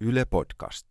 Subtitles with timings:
[0.00, 0.86] Yle Podcast.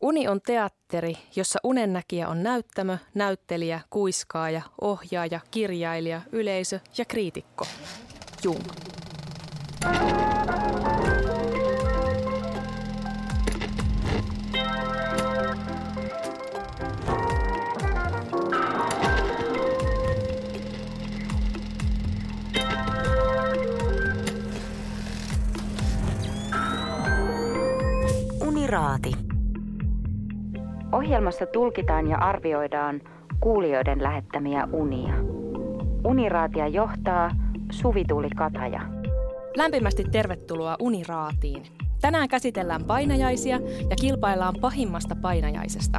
[0.00, 7.66] Uni on teatteri, jossa unennäkijä on näyttämö, näyttelijä, kuiskaaja, ohjaaja, kirjailija, yleisö ja kriitikko.
[8.44, 8.64] Jung.
[28.68, 29.12] Uniraati.
[30.92, 33.00] Ohjelmassa tulkitaan ja arvioidaan
[33.40, 35.14] kuulijoiden lähettämiä unia.
[36.04, 37.30] Uniraatia johtaa
[37.70, 38.80] Suvi-Tuuli Kataja.
[39.56, 41.62] Lämpimästi tervetuloa Uniraatiin.
[42.00, 45.98] Tänään käsitellään painajaisia ja kilpaillaan pahimmasta painajaisesta.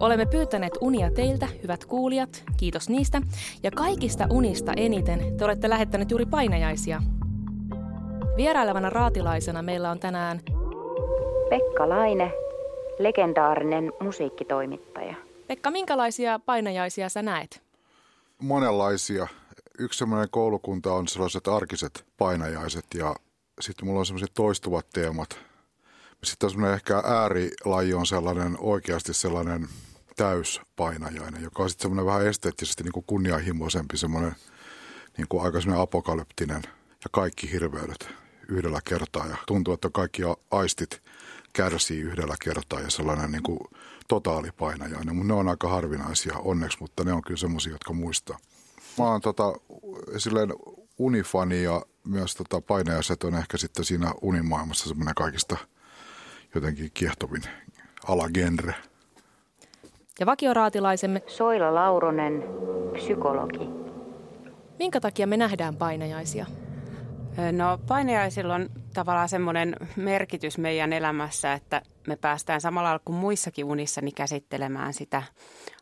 [0.00, 3.22] Olemme pyytäneet unia teiltä, hyvät kuulijat, kiitos niistä.
[3.62, 7.02] Ja kaikista unista eniten te olette lähettäneet juuri painajaisia.
[8.36, 10.40] Vierailevana raatilaisena meillä on tänään
[11.50, 12.32] Pekka Laine,
[12.98, 15.14] legendaarinen musiikkitoimittaja.
[15.46, 17.62] Pekka, minkälaisia painajaisia sä näet?
[18.38, 19.26] Monenlaisia.
[19.78, 23.16] Yksi sellainen koulukunta on sellaiset arkiset painajaiset ja
[23.60, 25.38] sitten mulla on sellaiset toistuvat teemat.
[26.24, 29.68] Sitten semmoinen ehkä äärilaji on sellainen oikeasti sellainen
[30.16, 34.32] täyspainajainen, joka on sitten semmoinen vähän esteettisesti niin kuin kunnianhimoisempi, semmoinen
[35.16, 38.08] niin kuin aika semmoinen apokalyptinen ja kaikki hirveydet
[38.48, 41.02] yhdellä kertaa ja tuntuu, että kaikki aistit
[41.56, 43.58] kärsii yhdellä kertaa ja sellainen niin kuin
[44.08, 48.38] totaalipainajainen, mutta ne on aika harvinaisia onneksi, mutta ne on kyllä semmoisia, jotka muistaa.
[48.98, 49.52] Mä oon tota,
[50.16, 50.52] silleen
[50.98, 55.56] unifani ja myös tota painajaiset on ehkä sitten siinä unimaailmassa semmoinen kaikista
[56.54, 57.42] jotenkin kiehtovin
[58.08, 58.74] alagenre.
[60.20, 62.44] Ja vakioraatilaisemme Soila Lauronen,
[62.92, 63.68] psykologi.
[64.78, 66.46] Minkä takia me nähdään painajaisia?
[67.52, 74.00] No painajaisilla on tavallaan semmoinen merkitys meidän elämässä, että me päästään samalla kuin muissakin unissa
[74.00, 75.22] niin käsittelemään sitä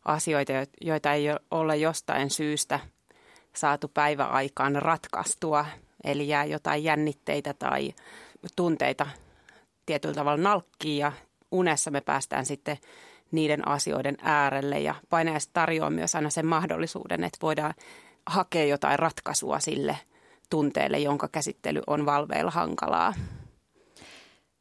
[0.05, 2.81] asioita, joita ei ole jostain syystä
[3.57, 5.67] saatu päiväaikaan ratkaistua.
[6.05, 7.95] Eli jää jotain jännitteitä tai
[8.57, 9.07] tunteita
[9.87, 11.13] tietyllä tavalla nalkkiin ja
[11.51, 12.79] unessa me päästään sitten
[13.31, 14.81] niiden asioiden äärelle.
[14.81, 17.75] Ja painajaiset tarjoaa myös aina sen mahdollisuuden, että voidaan
[18.27, 19.99] hakea jotain ratkaisua sille–
[20.51, 23.15] tunteelle, jonka käsittely on valveilla hankalaa.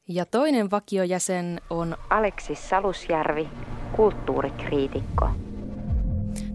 [0.08, 3.50] Ja toinen vakiojäsen on Aleksis Salusjärvi,
[3.96, 5.30] kulttuurikriitikko.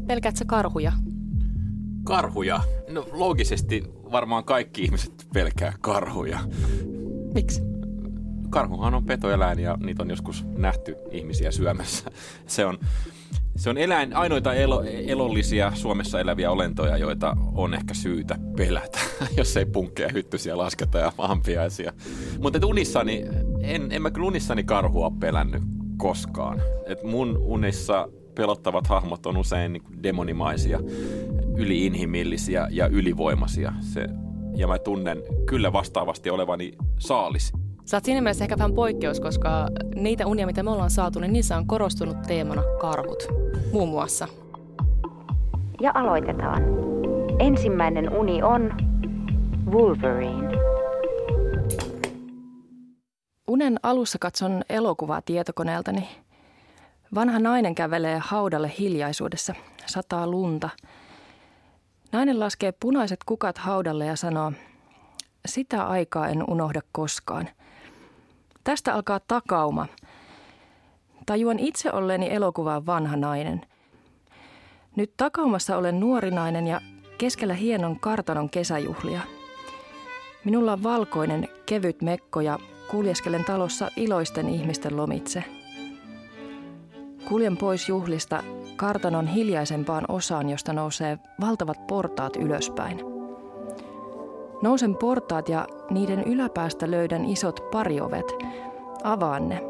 [0.07, 0.93] Pelkäätkö karhuja?
[2.05, 2.61] Karhuja?
[2.89, 6.39] No loogisesti varmaan kaikki ihmiset pelkää karhuja.
[7.35, 7.63] Miksi?
[8.51, 12.11] Karhuhan on petoeläin ja niitä on joskus nähty ihmisiä syömässä.
[12.47, 12.79] Se on,
[13.59, 18.99] se on eläin, ainoita elo, elollisia Suomessa eläviä olentoja, joita on ehkä syytä pelätä,
[19.37, 21.93] jos ei punkkeja hyttysiä lasketa ja maanpiaisia.
[22.43, 23.25] Mutta unissani,
[23.61, 25.63] en, en mä kyllä unissani karhua pelännyt
[25.97, 26.61] koskaan.
[26.87, 30.81] Et mun unissa pelottavat hahmot on usein niin demonimaisia,
[31.57, 33.73] yliinhimillisiä ja ylivoimaisia.
[33.81, 34.09] Se,
[34.57, 37.53] ja mä tunnen kyllä vastaavasti olevani saalis
[37.89, 41.33] Sä oot siinä mielessä ehkä vähän poikkeus, koska niitä unia, mitä me ollaan saatu, niin
[41.33, 43.29] niissä on korostunut teemana karhut,
[43.73, 44.29] muun muassa.
[45.81, 46.63] Ja aloitetaan.
[47.39, 48.75] Ensimmäinen uni on
[49.71, 50.53] Wolverine.
[53.47, 56.09] Unen alussa katson elokuvaa tietokoneeltani.
[57.15, 59.55] Vanha nainen kävelee haudalle hiljaisuudessa.
[59.87, 60.71] Sataa lunta.
[62.13, 64.53] Nainen laskee punaiset kukat haudalle ja sanoo,
[65.47, 67.49] sitä aikaa en unohda koskaan.
[68.69, 69.87] Tästä alkaa takauma.
[71.27, 73.61] Tajuan itse olleeni elokuvaan vanha nainen.
[74.97, 76.81] Nyt takaumassa olen nuori nainen ja
[77.19, 79.21] keskellä hienon kartanon kesäjuhlia.
[80.45, 82.59] Minulla on valkoinen, kevyt mekko ja
[82.91, 85.45] kuljeskelen talossa iloisten ihmisten lomitse.
[87.29, 88.43] Kuljen pois juhlista
[88.77, 93.18] kartanon hiljaisempaan osaan, josta nousee valtavat portaat ylöspäin.
[94.63, 98.35] Nousen portaat ja niiden yläpäästä löydän isot pariovet.
[99.05, 99.63] Avaan ne.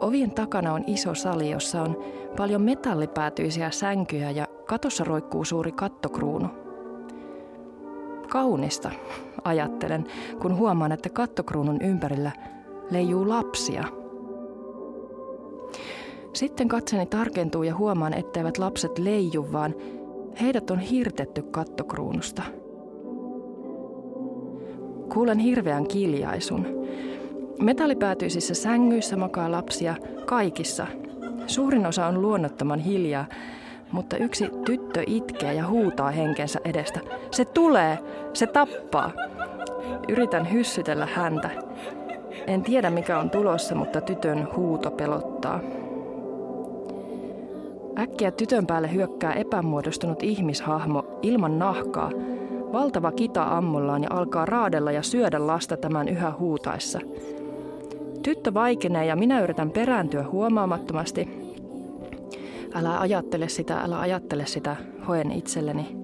[0.00, 1.96] Ovien takana on iso sali, jossa on
[2.36, 6.48] paljon metallipäätyisiä sänkyjä ja katossa roikkuu suuri kattokruunu.
[8.28, 8.90] Kaunista,
[9.44, 10.06] ajattelen,
[10.42, 12.32] kun huomaan, että kattokruunun ympärillä
[12.90, 13.84] leijuu lapsia.
[16.32, 19.74] Sitten katseni tarkentuu ja huomaan, etteivät lapset leiju, vaan
[20.40, 22.42] heidät on hirtetty kattokruunusta–
[25.18, 26.66] Kuulen hirveän kiljaisun.
[27.62, 29.94] Metallipäätyisissä sängyissä makaa lapsia
[30.24, 30.86] kaikissa.
[31.46, 33.26] Suurin osa on luonnottoman hiljaa,
[33.92, 37.00] mutta yksi tyttö itkee ja huutaa henkensä edestä.
[37.30, 37.98] Se tulee!
[38.32, 39.12] Se tappaa!
[40.08, 41.50] Yritän hyssytellä häntä.
[42.46, 45.60] En tiedä mikä on tulossa, mutta tytön huuto pelottaa.
[47.98, 52.10] Äkkiä tytön päälle hyökkää epämuodostunut ihmishahmo ilman nahkaa.
[52.72, 57.00] Valtava kita ammollaan ja alkaa raadella ja syödä lasta tämän yhä huutaessa.
[58.22, 61.28] Tyttö vaikenee ja minä yritän perääntyä huomaamattomasti.
[62.74, 64.76] Älä ajattele sitä, älä ajattele sitä,
[65.08, 65.96] hoen itselleni.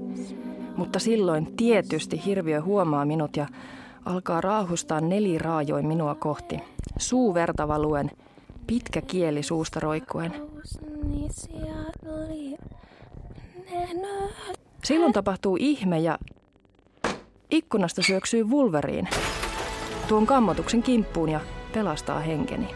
[0.77, 3.47] Mutta silloin tietysti hirviö huomaa minut ja
[4.05, 6.61] alkaa raahustaa neliraajoin minua kohti.
[6.99, 8.11] Suu verta valuen,
[8.67, 10.35] pitkä kieli suusta roikkuen.
[14.85, 16.19] Silloin tapahtuu ihme ja
[17.55, 19.09] ikkunasta syöksyy Wolverine.
[20.09, 21.41] Tuon kammotuksen kimppuun ja
[21.75, 22.67] pelastaa henkeni.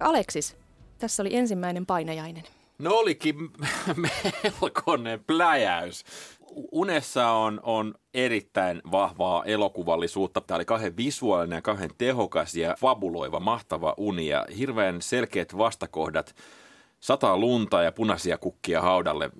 [0.00, 0.56] Aleksis,
[0.98, 2.42] tässä oli ensimmäinen painajainen.
[2.78, 3.36] No olikin
[3.96, 6.04] melkoinen pläjäys.
[6.72, 10.40] Unessa on, on erittäin vahvaa elokuvallisuutta.
[10.40, 16.34] Tämä oli kahden visuaalinen ja kahden tehokas ja fabuloiva, mahtava uni ja hirveän selkeät vastakohdat.
[17.02, 19.30] Sataa lunta ja punaisia kukkia haudalle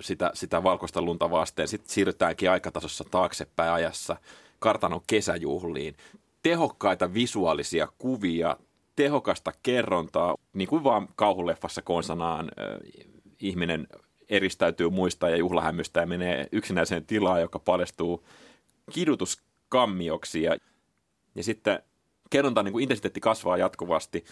[0.00, 1.68] sitä, sitä valkoista lunta vasten.
[1.68, 4.16] Sitten siirrytäänkin aikatasossa taaksepäin ajassa
[4.58, 5.96] kartanon kesäjuhliin.
[6.42, 8.56] Tehokkaita visuaalisia kuvia,
[8.96, 13.02] tehokasta kerrontaa, niin kuin vaan kauhuleffassa konsanaan äh,
[13.40, 13.86] ihminen
[14.28, 18.24] eristäytyy muista ja juhlahämystä ja menee yksinäiseen tilaan, joka paljastuu
[18.92, 20.42] kidutuskammioksi.
[20.42, 20.56] Ja,
[21.34, 21.82] ja sitten
[22.30, 24.24] kerrontaan niin kuin intensiteetti kasvaa jatkuvasti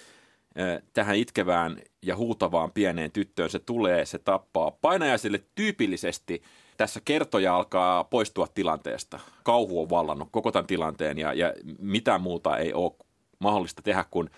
[0.93, 3.50] tähän itkevään ja huutavaan pieneen tyttöön.
[3.50, 4.70] Se tulee, se tappaa.
[4.70, 6.43] Painajaisille tyypillisesti
[6.76, 9.20] tässä kertoja alkaa poistua tilanteesta.
[9.43, 12.93] Kauhu on vallannut koko tämän tilanteen ja, ja mitään muuta ei ole
[13.38, 14.31] mahdollista tehdä kuin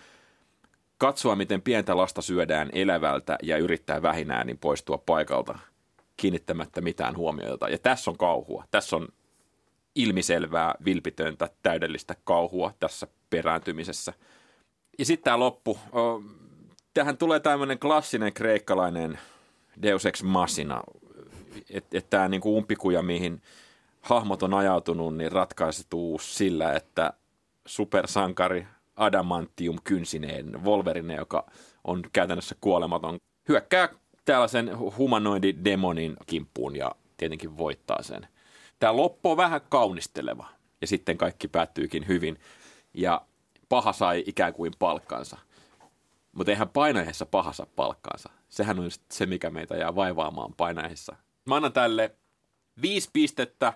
[0.97, 5.59] katsoa, miten pientä lasta syödään elävältä ja yrittää vähinään niin poistua paikalta
[6.17, 7.69] kiinnittämättä mitään huomiota.
[7.69, 8.63] Ja tässä on kauhua.
[8.71, 9.07] Tässä on
[9.95, 14.13] ilmiselvää, vilpitöntä, täydellistä kauhua tässä perääntymisessä.
[14.99, 15.79] Ja sitten tämä loppu.
[16.93, 19.19] Tähän tulee tämmöinen klassinen kreikkalainen
[19.81, 20.83] Deus Ex Machina.
[21.69, 23.41] Että et tämä niinku umpikuja, mihin
[24.01, 27.13] hahmot on ajautunut, niin ratkaisetuu sillä, että
[27.65, 31.51] supersankari adamantium kynsineen Wolverine, joka
[31.83, 33.17] on käytännössä kuolematon,
[33.49, 33.89] hyökkää
[34.25, 38.27] tällaisen humanoididemonin kimppuun ja tietenkin voittaa sen.
[38.79, 40.47] Tämä loppu on vähän kaunisteleva
[40.81, 42.39] ja sitten kaikki päättyykin hyvin
[42.93, 43.21] ja
[43.73, 45.37] paha sai ikään kuin palkkansa.
[46.31, 48.29] Mutta eihän painajaisessa paha saa palkkaansa.
[48.49, 51.15] Sehän on se, mikä meitä jää vaivaamaan painajaisessa.
[51.45, 52.15] Mä annan tälle
[52.81, 53.73] viisi pistettä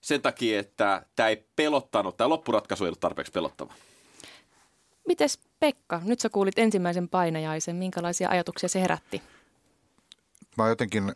[0.00, 3.72] sen takia, että tämä ei pelottanut, tämä loppuratkaisu ei ollut tarpeeksi pelottava.
[5.08, 9.22] Mites Pekka, nyt sä kuulit ensimmäisen painajaisen, minkälaisia ajatuksia se herätti?
[10.56, 11.12] Mä jotenkin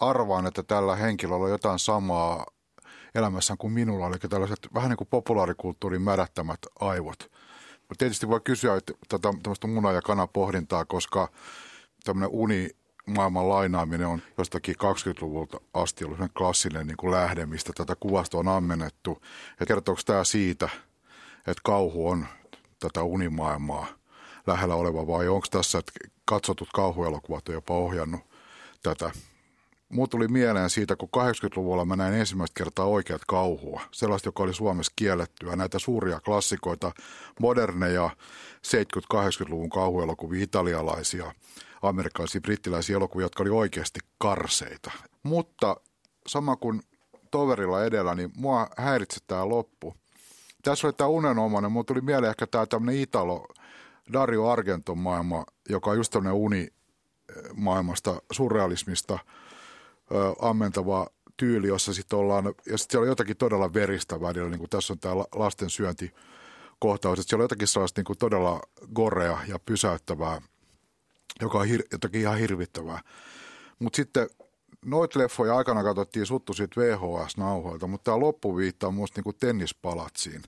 [0.00, 2.46] arvaan, että tällä henkilöllä on jotain samaa
[3.14, 7.30] elämässään kuin minulla, eli tällaiset vähän niin kuin populaarikulttuurin mädättämät aivot.
[7.98, 11.28] Tietysti voi kysyä että tätä tämmöistä muna- ja kanapohdintaa, koska
[12.04, 12.70] tämmöinen uni
[13.06, 18.48] maailman lainaaminen on jostakin 20-luvulta asti ollut klassinen niin kuin lähde, mistä tätä kuvasta on
[18.48, 19.22] ammennettu.
[19.60, 20.68] Ja kertooko tämä siitä,
[21.38, 22.26] että kauhu on
[22.80, 23.86] tätä unimaailmaa
[24.46, 25.92] lähellä oleva vai onko tässä, että
[26.24, 28.20] katsotut kauhuelokuvat on jopa ohjannut
[28.82, 29.10] tätä.
[29.88, 33.82] Muut tuli mieleen siitä, kun 80-luvulla mä näin ensimmäistä kertaa oikeat kauhua.
[33.92, 35.56] Sellaista, joka oli Suomessa kiellettyä.
[35.56, 36.92] Näitä suuria klassikoita,
[37.40, 38.10] moderneja
[39.14, 41.34] 70-80-luvun kauhuelokuvia, italialaisia,
[41.82, 44.90] amerikkalaisia, brittiläisiä elokuvia, jotka oli oikeasti karseita.
[45.22, 45.76] Mutta
[46.26, 46.82] sama kuin
[47.30, 49.94] toverilla edellä, niin mua häiritsee tämä loppu–
[50.62, 53.46] tässä oli tämä unenomainen, mutta tuli mieleen ehkä tämä tämmöinen Italo,
[54.12, 56.68] Dario Argenton maailma, joka on just tämmöinen uni
[57.54, 59.18] maailmasta, surrealismista
[60.12, 64.58] ö, ammentava tyyli, jossa sitten ollaan, ja sitten siellä on jotakin todella veristä välillä, niin
[64.58, 66.14] kuin tässä on tämä lasten syönti
[66.78, 68.60] kohtaus, että siellä on jotakin sellaista niin kuin todella
[68.94, 70.42] gorea ja pysäyttävää,
[71.40, 73.00] joka on hir- jotakin ihan hirvittävää.
[73.78, 74.28] Mutta sitten
[74.84, 80.42] noita leffoja aikana katsottiin suttu siitä VHS-nauhoilta, mutta tämä loppu viittaa muista niinku tennispalatsiin.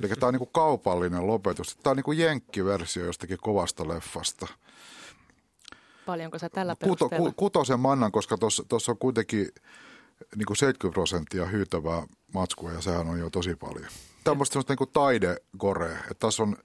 [0.00, 1.76] Eli tämä on niinku kaupallinen lopetus.
[1.76, 4.46] Tämä on niinku jenkkiversio jostakin kovasta leffasta.
[6.06, 8.38] Paljonko sä tällä Kuto, ku, kutosen mannan, koska
[8.68, 9.48] tuossa on kuitenkin
[10.36, 12.02] niinku 70 prosenttia hyytävää
[12.34, 13.88] matskua ja sehän on jo tosi paljon.
[14.24, 16.56] Tämä on musta semmoista niinku taide-gore, että tässä on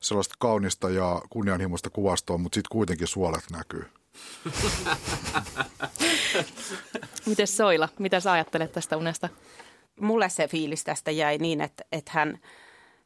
[0.00, 3.84] sellaista kaunista ja kunnianhimoista kuvastoa, mutta sitten kuitenkin suolet näkyy.
[7.26, 9.28] Miten Soila, mitä sä ajattelet tästä unesta?
[10.00, 12.38] Mulle se fiilis tästä jäi niin, että, että hän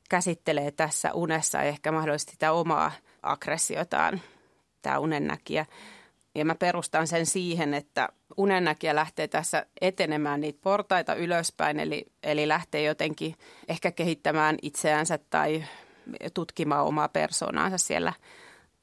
[0.08, 4.20] käsittelee tässä unessa ehkä mahdollisesti sitä omaa aggressiotaan,
[4.82, 5.66] tämä unennäkijä.
[6.34, 12.48] Ja mä perustan sen siihen, että unennäkijä lähtee tässä etenemään niitä portaita ylöspäin, eli, eli
[12.48, 13.34] lähtee jotenkin
[13.68, 15.64] ehkä kehittämään itseänsä tai
[16.34, 18.12] tutkimaan omaa persoonaansa siellä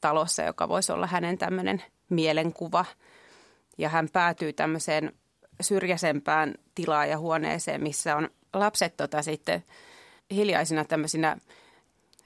[0.02, 2.86] talossa, joka voisi olla hänen tämmöinen mielenkuva.
[3.78, 5.14] Ja hän päätyy tämmöiseen
[5.62, 9.64] syrjäisempään tilaan ja huoneeseen, missä on lapset tota sitten
[10.32, 11.38] hiljaisina tämmöisinä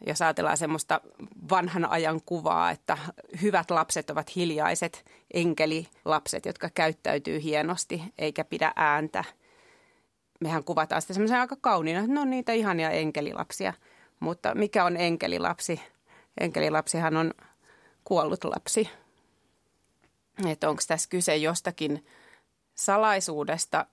[0.08, 1.02] jos ajatellaan semmoista
[1.50, 2.98] vanhan ajan kuvaa, että
[3.42, 9.24] hyvät lapset ovat hiljaiset enkelilapset, jotka käyttäytyy hienosti eikä pidä ääntä.
[10.40, 13.74] Mehän kuvataan sitä semmoisen aika kauniina, että ne on niitä ihania enkelilapsia.
[14.20, 15.82] Mutta mikä on enkelilapsi?
[16.40, 17.34] Enkelilapsihan on
[18.04, 18.90] kuollut lapsi.
[20.48, 22.06] Että onko tässä kyse jostakin
[22.76, 23.86] salaisuudesta,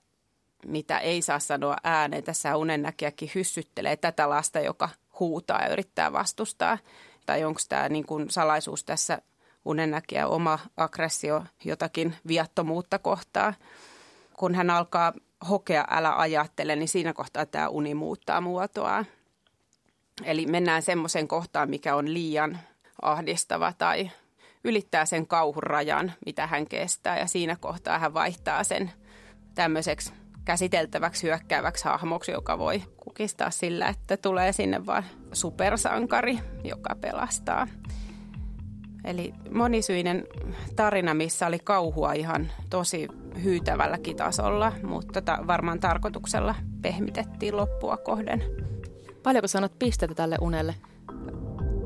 [0.65, 2.23] mitä ei saa sanoa ääneen.
[2.23, 4.89] Tässä unennäkijäkin hyssyttelee tätä lasta, joka
[5.21, 6.77] huutaa ja yrittää vastustaa.
[7.25, 9.21] Tai onko tämä niin kuin salaisuus tässä
[9.65, 13.53] unennäkijä oma aggressio jotakin viattomuutta kohtaa.
[14.37, 15.13] Kun hän alkaa
[15.49, 19.05] hokea älä ajattele, niin siinä kohtaa tämä uni muuttaa muotoa.
[20.23, 22.59] Eli mennään semmoisen kohtaan, mikä on liian
[23.01, 24.11] ahdistava tai
[24.63, 27.19] ylittää sen kauhun rajan, mitä hän kestää.
[27.19, 28.91] Ja siinä kohtaa hän vaihtaa sen
[29.55, 30.13] tämmöiseksi
[30.45, 37.67] käsiteltäväksi hyökkääväksi hahmoksi, joka voi kukistaa sillä, että tulee sinne vain supersankari, joka pelastaa.
[39.05, 40.27] Eli monisyinen
[40.75, 43.07] tarina, missä oli kauhua ihan tosi
[43.43, 48.43] hyytävälläkin tasolla, mutta ta- varmaan tarkoituksella pehmitettiin loppua kohden.
[49.23, 50.75] Paljonko sanot pistettä tälle unelle?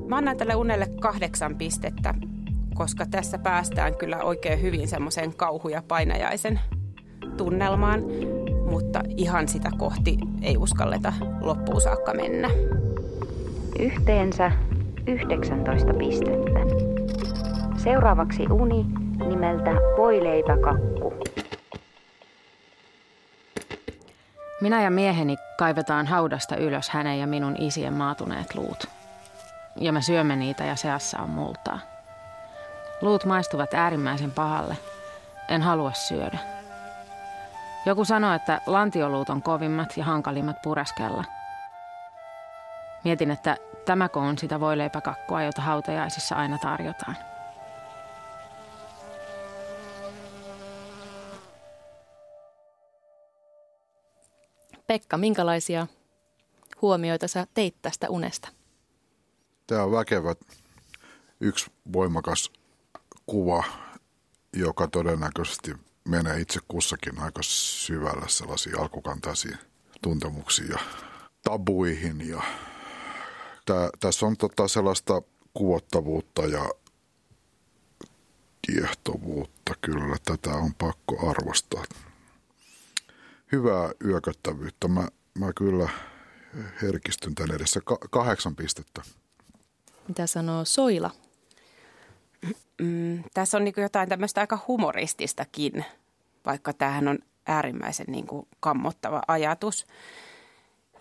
[0.08, 2.14] Mä annan tälle unelle kahdeksan pistettä,
[2.74, 6.60] koska tässä päästään kyllä oikein hyvin semmoiseen kauhu- ja painajaisen
[7.38, 8.02] tunnelmaan,
[8.70, 12.50] mutta ihan sitä kohti ei uskalleta loppuun saakka mennä.
[13.80, 14.52] Yhteensä
[15.08, 16.60] 19 pistettä.
[17.78, 18.86] Seuraavaksi uni
[19.28, 21.14] nimeltä Voileipäkakku.
[24.62, 28.88] Minä ja mieheni kaivetaan haudasta ylös hänen ja minun isien maatuneet luut.
[29.76, 31.80] Ja me syömme niitä ja seassa on multaa.
[33.02, 34.78] Luut maistuvat äärimmäisen pahalle.
[35.50, 36.55] En halua syödä.
[37.86, 41.24] Joku sanoi, että lantioluut on kovimmat ja hankalimmat pureskella.
[43.04, 47.18] Mietin, että tämäkö on sitä voileipäkakkua, jota hautajaisissa aina tarjotaan.
[54.88, 55.88] Pekka, minkälaisia
[56.82, 58.50] huomioita sä teit tästä unesta?
[59.68, 60.36] Tämä on väkevä,
[61.40, 62.52] yksi voimakas
[63.26, 63.64] kuva,
[64.54, 65.72] joka todennäköisesti
[66.08, 69.58] menee itse kussakin aika syvällä sellaisiin alkukantaisiin
[70.02, 70.80] tuntemuksiin ja
[71.44, 72.30] tabuihin.
[72.30, 72.42] Ja
[73.66, 75.22] tää, tässä on tota sellaista
[75.54, 76.70] kuvottavuutta ja
[78.62, 80.16] kiehtovuutta kyllä.
[80.26, 81.84] Tätä on pakko arvostaa.
[83.52, 84.88] Hyvää yököttävyyttä.
[84.88, 85.08] Mä,
[85.40, 85.90] mä kyllä
[86.82, 87.80] herkistyn tän edessä.
[87.86, 89.02] Ka- kahdeksan pistettä.
[90.08, 91.12] Mitä sanoo Soila?
[92.82, 95.86] Mm, tässä on niin jotain tämmöistä aika humorististakin,
[96.46, 99.88] vaikka tämähän on äärimmäisen niin kuin kammottava ajatus.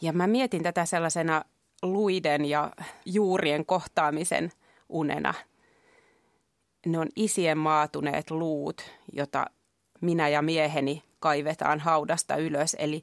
[0.01, 1.45] Ja mä mietin tätä sellaisena
[1.83, 2.71] luiden ja
[3.07, 4.53] juurien kohtaamisen
[4.89, 5.35] unena.
[6.87, 8.83] Ne on isien maatuneet luut,
[9.13, 9.47] jota
[10.01, 12.77] minä ja mieheni kaivetaan haudasta ylös.
[12.79, 13.03] Eli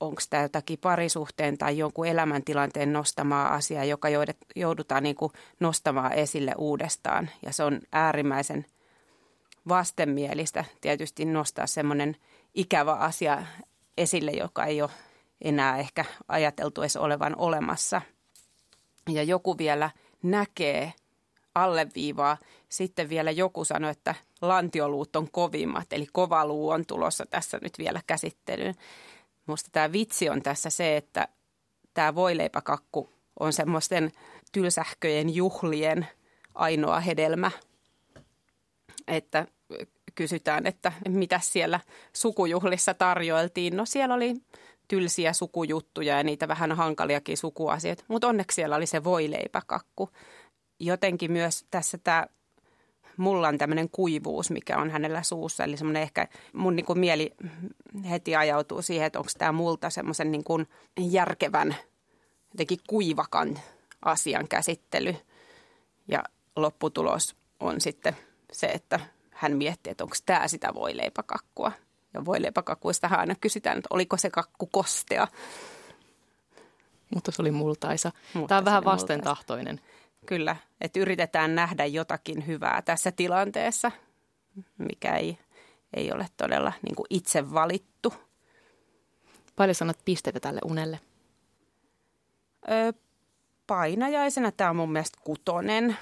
[0.00, 4.08] onko tämä jotakin parisuhteen tai jonkun elämäntilanteen nostamaa asiaa, joka
[4.56, 7.30] joudutaan niin kuin nostamaan esille uudestaan.
[7.46, 8.66] Ja se on äärimmäisen
[9.68, 12.16] vastenmielistä tietysti nostaa semmoinen
[12.54, 13.42] ikävä asia
[13.98, 14.90] esille, joka ei ole
[15.42, 18.02] enää ehkä ajateltu edes olevan olemassa.
[19.08, 19.90] Ja joku vielä
[20.22, 20.92] näkee
[21.54, 22.36] alleviivaa.
[22.68, 27.78] Sitten vielä joku sanoi, että lantioluut on kovimmat, eli kova luu on tulossa tässä nyt
[27.78, 28.74] vielä käsittelyyn.
[29.50, 31.28] Musta tämä vitsi on tässä se, että
[31.94, 34.12] tämä voileipäkakku on semmoisten
[34.52, 36.06] tylsähköjen juhlien
[36.54, 37.50] ainoa hedelmä.
[39.08, 39.46] Että
[40.14, 41.80] kysytään, että mitä siellä
[42.12, 43.76] sukujuhlissa tarjoiltiin.
[43.76, 44.34] No siellä oli
[44.88, 50.10] tylsiä sukujuttuja ja niitä vähän hankaliakin sukuasioita, mutta onneksi siellä oli se voileipäkakku.
[50.80, 52.26] Jotenkin myös tässä tämä
[53.20, 55.64] mullan tämmöinen kuivuus, mikä on hänellä suussa.
[55.64, 57.34] Eli semmoinen ehkä mun niin kuin mieli
[58.10, 60.66] heti ajautuu siihen, että onko tämä multa semmoisen niin kuin
[60.98, 61.76] järkevän,
[62.52, 63.58] jotenkin kuivakan
[64.04, 65.16] asian käsittely.
[66.08, 66.22] Ja
[66.56, 68.16] lopputulos on sitten
[68.52, 69.00] se, että
[69.30, 71.72] hän miettii, että onko tämä sitä voileipäkakkua.
[72.14, 75.28] Ja voileipäkakkuista aina kysytään, että oliko se kakku kostea.
[77.14, 78.12] Mutta se oli multaisa.
[78.34, 79.76] Mutta Tämä on vähän vastentahtoinen.
[79.76, 79.99] Multaisa.
[80.26, 83.92] Kyllä, että yritetään nähdä jotakin hyvää tässä tilanteessa,
[84.78, 85.38] mikä ei,
[85.94, 88.14] ei ole todella niin kuin itse valittu.
[89.56, 91.00] Paljon sanot pisteitä tälle unelle?
[92.70, 92.92] Öö,
[93.66, 95.96] painajaisena tämä on mun mielestä kutonen.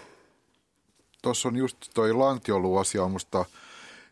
[1.23, 3.45] Tuossa on just toi lantioluasia on musta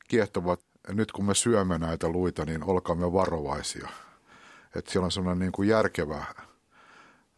[0.08, 0.56] kiehtova.
[0.88, 3.88] Nyt kun me syömme näitä luita, niin olkaamme varovaisia.
[4.76, 6.24] Että siellä on sellainen niin kuin järkevä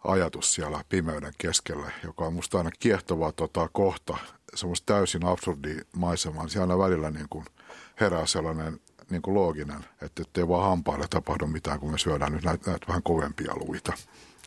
[0.09, 4.17] ajatus siellä pimeyden keskellä, joka on musta aina kiehtova tota, kohta,
[4.55, 6.43] semmoista täysin absurdi maisemaa.
[6.43, 7.45] Niin siellä aina välillä niin kuin
[8.01, 12.45] herää sellainen niin kuin looginen, että ei vaan hampaille tapahdu mitään, kun me syödään nyt
[12.45, 13.93] näitä, näitä vähän kovempia luita.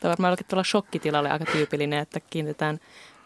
[0.00, 2.80] Tämä on varmaan tuolla shokkitilalle aika tyypillinen, että kiinnitetään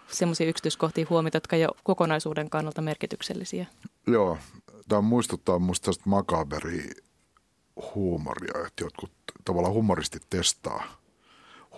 [0.09, 3.67] semmoisia yksityiskohtia huomiota, jotka ei ole kokonaisuuden kannalta merkityksellisiä.
[4.07, 4.39] Joo,
[4.89, 6.91] tämä muistuttaa minusta tästä makaberi
[7.95, 9.13] huumoria, että jotkut
[9.45, 11.06] tavallaan humoristit testaa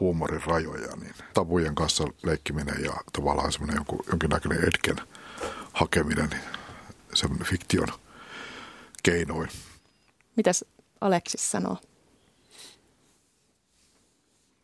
[0.01, 4.97] huumorin rajoja, niin tabujen kanssa leikkiminen ja tavallaan semmoinen jonkun, jonkinnäköinen etken
[5.73, 6.43] hakeminen niin
[7.15, 7.89] semmoinen fiktion
[9.03, 9.49] keinoin.
[10.37, 10.65] Mitäs
[11.01, 11.77] Aleksis sanoo?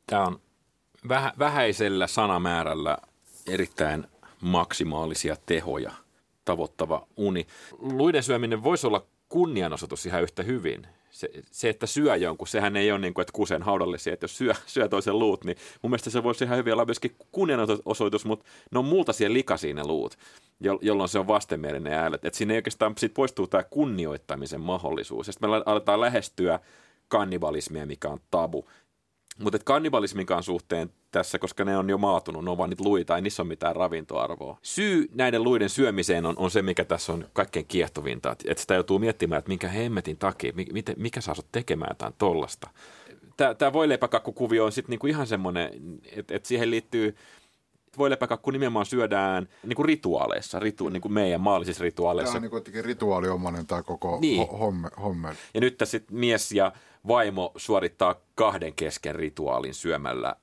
[0.06, 0.40] Tämä on
[1.08, 2.98] vähä, vähäisellä sanamäärällä
[3.46, 4.06] erittäin
[4.40, 5.92] maksimaalisia tehoja
[6.44, 7.46] tavoittava uni.
[7.78, 10.86] Luiden syöminen voisi olla kunnianosoitus ihan yhtä hyvin.
[11.14, 14.38] Se, se, että syö jonkun, sehän ei ole niin kuin, että kusen haudallisia, että jos
[14.38, 18.46] syö, syö toisen luut, niin mun mielestä se voisi ihan hyvin olla myöskin kunnianosoitus, mutta
[18.70, 20.18] ne on multaisia likaisia ne luut,
[20.80, 22.24] jolloin se on vastenmielinen äälet.
[22.24, 25.26] Että siinä ei oikeastaan sit poistuu tämä kunnioittamisen mahdollisuus.
[25.26, 26.60] Ja sitten me aletaan lähestyä
[27.08, 28.68] kannibalismia, mikä on tabu.
[29.38, 33.22] Mutta kannibalismikaan suhteen tässä, koska ne on jo maatunut, ne on vaan niitä luita, ei
[33.22, 34.58] niissä ole mitään ravintoarvoa.
[34.62, 38.98] Syy näiden luiden syömiseen on, on se, mikä tässä on kaikkein kiehtovinta, että, sitä joutuu
[38.98, 42.70] miettimään, että minkä hemmetin takia, mikä, mikä saa sut tekemään jotain tollasta.
[43.58, 45.70] Tämä voileipäkakkukuvio on sitten niinku ihan semmoinen,
[46.12, 47.16] että, että siihen liittyy
[47.98, 52.32] voileipäkakku nimenomaan syödään niin kuin rituaaleissa, ritu, niin kuin meidän maallisissa rituaaleissa.
[52.32, 54.48] Tämä on niin kuitenkin rituaaliomainen tämä koko niin.
[54.48, 55.28] homme, homme.
[55.54, 56.72] Ja nyt tässä mies ja
[57.08, 60.36] vaimo suorittaa kahden kesken rituaalin syömällä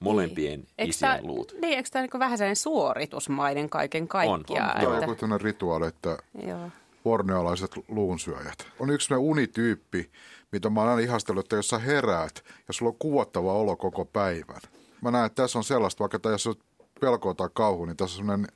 [0.00, 0.88] molempien niin.
[0.88, 1.54] isien tämä, luut.
[1.62, 4.70] Niin, eikö tämä niin vähän sellainen suoritusmaiden kaiken kaikkiaan?
[4.70, 5.00] On, on.
[5.00, 6.70] Tämä on joku rituaali, että Joo.
[7.04, 8.66] borneolaiset luunsyöjät.
[8.78, 10.10] On yksi unityyppi,
[10.52, 14.04] mitä mä oon aina ihastellut, että jos sä heräät ja sulla on kuvottava olo koko
[14.04, 14.60] päivän.
[15.02, 16.56] Mä näen, että tässä on sellaista, vaikka tässä on
[17.00, 18.46] pelkoa tai kauhu, niin tässä on sellainen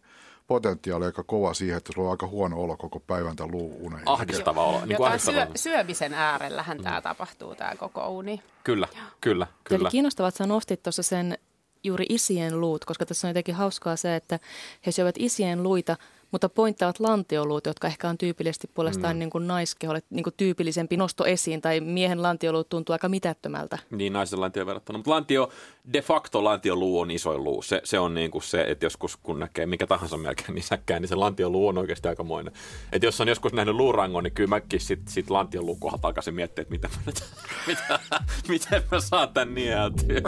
[0.46, 4.02] potentiaali aika kova siihen, että sulla on aika huono olo koko päivän tai luuuneen.
[4.06, 4.86] Ahdistava olo.
[4.86, 5.36] Niin ahdistava.
[5.36, 6.82] Syö, syömisen äärellähän mm.
[6.82, 8.42] tämä tapahtuu, tämä koko uni.
[8.64, 8.88] Kyllä,
[9.20, 9.82] kyllä, kyllä.
[9.82, 11.38] Eli kiinnostavaa, että sä nostit tuossa sen
[11.84, 14.38] juuri isien luut, koska tässä on jotenkin hauskaa se, että
[14.86, 15.96] he syövät isien luita–
[16.34, 19.18] mutta pointtaavat lantioluut, jotka ehkä on tyypillisesti puolestaan mm.
[19.18, 23.78] niin kuin naiskeholle niin kuin tyypillisempi nosto esiin, tai miehen lantioluut tuntuu aika mitättömältä.
[23.90, 24.98] Niin, naisen lantio verrattuna.
[24.98, 25.50] Mutta lantio,
[25.92, 27.62] de facto lantioluu on isoin luu.
[27.62, 31.08] Se, se on niin kuin se, että joskus kun näkee mikä tahansa melkein nisäkkään, niin
[31.08, 32.52] se lantioluu on oikeasti aikamoinen.
[32.92, 36.62] Että jos on joskus nähnyt luurangon, niin kyllä mäkin sit, sit lantioluu kohdalta takaisin miettiä,
[36.62, 37.12] että miten mä,
[37.66, 38.00] mitä,
[38.48, 40.20] miten mä saan tän nieltyä.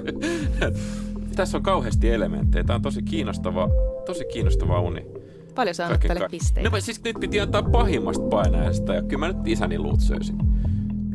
[1.37, 2.65] Tässä on kauheasti elementtejä.
[2.65, 3.69] Tämä on tosi kiinnostava,
[4.05, 5.26] tosi kiinnostava uni.
[5.57, 6.71] Paljon sä annat tälle pisteitä?
[6.71, 10.37] No siis nyt piti antaa pahimmasta painaajasta ja kyllä mä nyt isäni luut söisin.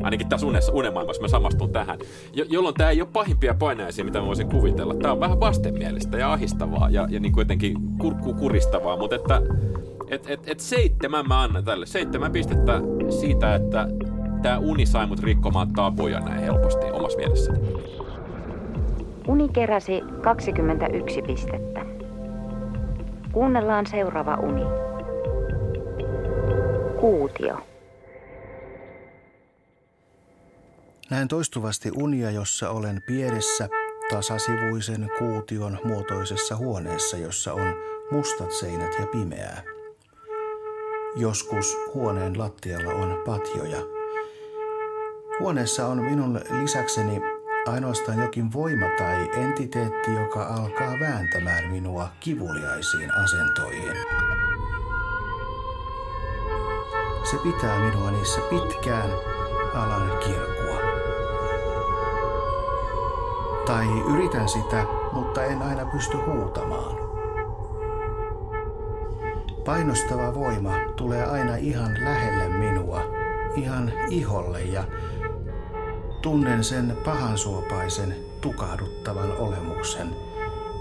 [0.02, 1.98] Ainakin tässä unessa, unemaailmassa mä samastun tähän.
[2.32, 4.94] Jo, jolloin tämä ei ole pahimpia painajaisia, mitä mä voisin kuvitella.
[4.94, 9.42] Tämä on vähän vastenmielistä ja ahistavaa ja, ja niin kuin jotenkin kur, kuristavaa, mutta että
[10.08, 11.86] et, et, et seitsemän mä annan tälle.
[11.86, 12.80] Seitsemän pistettä
[13.20, 13.88] siitä, että
[14.42, 17.58] tämä uni sai mut rikkomaan tabuja näin helposti omassa mielessäni.
[19.28, 21.91] Uni keräsi 21 pistettä.
[23.32, 24.62] Kuunnellaan seuraava uni.
[27.00, 27.58] Kuutio.
[31.10, 33.68] Näen toistuvasti unia, jossa olen pienessä,
[34.10, 37.74] tasasivuisen kuution muotoisessa huoneessa, jossa on
[38.10, 39.62] mustat seinät ja pimeää.
[41.16, 43.78] Joskus huoneen lattialla on patjoja.
[45.40, 47.22] Huoneessa on minun lisäkseni
[47.66, 53.96] ainoastaan jokin voima tai entiteetti, joka alkaa vääntämään minua kivuliaisiin asentoihin.
[57.30, 59.10] Se pitää minua niissä pitkään
[59.74, 60.80] alan kirkua.
[63.66, 66.96] Tai yritän sitä, mutta en aina pysty huutamaan.
[69.64, 73.02] Painostava voima tulee aina ihan lähelle minua,
[73.56, 74.84] ihan iholle ja
[76.22, 80.16] Tunnen sen pahansuopaisen, tukahduttavan olemuksen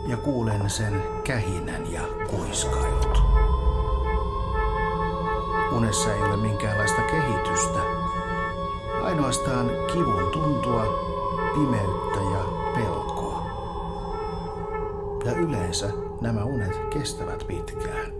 [0.07, 3.21] ja kuulen sen kähinän ja kuiskailut.
[5.71, 7.79] Unessa ei ole minkäänlaista kehitystä,
[9.03, 10.85] ainoastaan kivun tuntua,
[11.53, 12.43] pimeyttä ja
[12.75, 13.45] pelkoa.
[15.25, 15.89] Ja yleensä
[16.21, 18.10] nämä unet kestävät pitkään.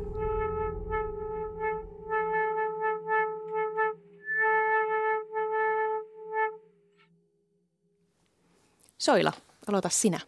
[9.01, 9.33] Soila,
[9.67, 10.19] aloita sinä.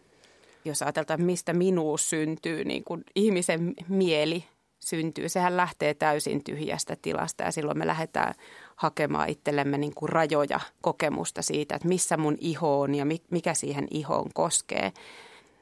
[0.64, 4.44] Jos ajateltaan, mistä minuus syntyy, niin kuin ihmisen mieli
[4.80, 8.34] syntyy, sehän lähtee täysin tyhjästä tilasta ja silloin me lähdetään
[8.76, 13.88] hakemaan itsellemme niin kuin rajoja kokemusta siitä, että missä mun iho on ja mikä siihen
[13.90, 14.92] ihoon koskee.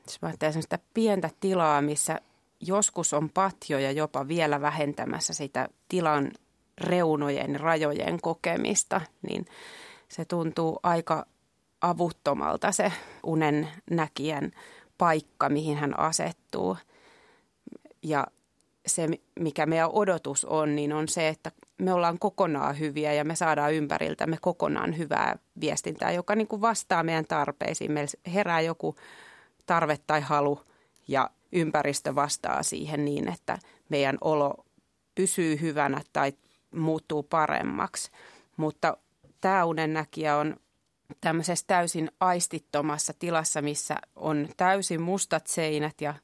[0.07, 2.21] Jos mä ajattelen sitä pientä tilaa, missä
[2.61, 6.31] joskus on patjoja jopa vielä vähentämässä sitä tilan
[6.81, 9.47] reunojen, rajojen kokemista, niin
[10.09, 11.27] se tuntuu aika
[11.83, 12.93] avuttomalta se
[13.23, 14.51] unen näkijän
[14.99, 16.77] paikka, mihin hän asettuu.
[18.03, 18.27] Ja
[18.87, 19.09] se,
[19.41, 23.75] mikä meidän odotus on, niin on se, että me ollaan kokonaan hyviä ja me saadaan
[23.75, 27.93] ympäriltämme kokonaan hyvää viestintää, joka niin kuin vastaa meidän tarpeisiin.
[27.93, 28.97] Meillä herää joku
[29.67, 30.61] tarve tai halu
[31.09, 34.65] ja ympäristö vastaa siihen niin, että meidän olo
[35.15, 36.33] pysyy hyvänä tai
[36.75, 38.11] muuttuu paremmaksi.
[38.57, 38.97] Mutta
[39.41, 40.57] tämä unennäkijä on
[41.21, 46.15] tämmöisessä täysin aistittomassa tilassa, missä on täysin mustat seinät ja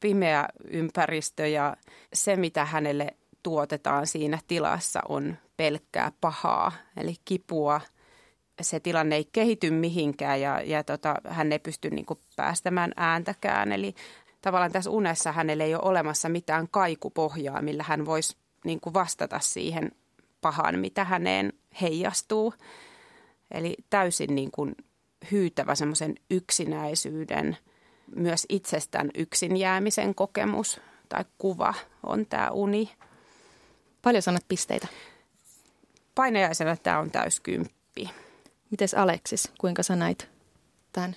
[0.00, 1.76] pimeä ympäristö ja
[2.12, 7.80] se, mitä hänelle tuotetaan siinä tilassa on pelkkää pahaa, eli kipua.
[8.60, 13.72] Se tilanne ei kehity mihinkään ja, ja tota, hän ei pysty niin kuin, päästämään ääntäkään.
[13.72, 13.94] Eli
[14.42, 19.40] tavallaan tässä unessa hänellä ei ole olemassa mitään kaikupohjaa, millä hän voisi niin kuin, vastata
[19.40, 19.92] siihen
[20.40, 22.54] pahaan, mitä häneen heijastuu.
[23.54, 24.76] Eli täysin niin kuin,
[25.30, 27.56] hyytävä semmoisen yksinäisyyden,
[28.16, 31.74] myös itsestään yksin jäämisen kokemus tai kuva
[32.06, 32.92] on tämä uni.
[34.02, 34.88] Paljon sanat pisteitä?
[36.14, 38.10] Painajaisena tämä on täyskymppi.
[38.70, 40.28] Mites Aleksis, kuinka sä näit
[40.92, 41.16] tämän?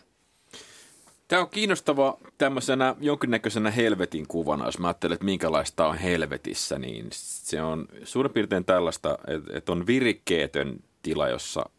[1.27, 7.07] Tämä on kiinnostava tämmöisenä jonkinnäköisenä helvetin kuvana, jos mä ajattelen, että minkälaista on helvetissä, niin
[7.11, 9.17] se on suurin piirtein tällaista,
[9.53, 11.69] että on virikkeetön tila, jossa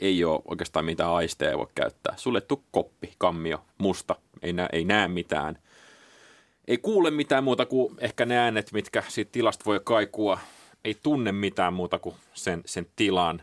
[0.00, 2.14] ei ole oikeastaan mitään aisteja voi käyttää.
[2.16, 5.58] Suljettu koppi, kammio, musta, ei näe, ei näe mitään.
[6.68, 10.38] Ei kuule mitään muuta kuin ehkä ne äänet, mitkä siitä tilasta voi kaikua.
[10.84, 13.42] Ei tunne mitään muuta kuin sen, sen tilan.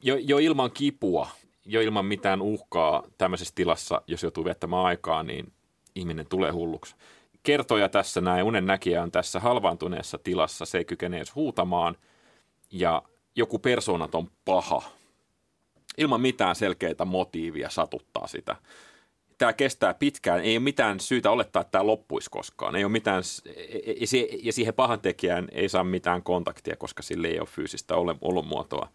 [0.00, 1.28] Jo, jo ilman kipua
[1.66, 5.52] jo ilman mitään uhkaa tämmöisessä tilassa, jos joutuu viettämään aikaa, niin
[5.94, 6.94] ihminen tulee hulluksi.
[7.42, 11.96] Kertoja tässä näin, unen näkijä on tässä halvaantuneessa tilassa, se ei kykene edes huutamaan
[12.70, 13.02] ja
[13.36, 14.82] joku persoonaton paha
[15.98, 18.56] ilman mitään selkeitä motiivia satuttaa sitä.
[19.38, 22.76] Tämä kestää pitkään, ei ole mitään syytä olettaa, että tämä loppuisi koskaan.
[22.76, 23.22] Ei ole mitään,
[24.42, 28.88] ja siihen pahan tekijään ei saa mitään kontaktia, koska sille ei ole fyysistä olomuotoa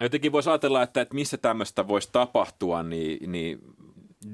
[0.00, 3.58] jotenkin voisi ajatella, että, että missä tämmöistä voisi tapahtua, niin, niin